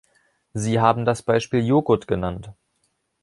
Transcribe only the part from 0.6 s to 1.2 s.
haben